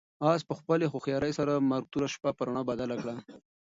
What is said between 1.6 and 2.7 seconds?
مرګ توره شپه په رڼا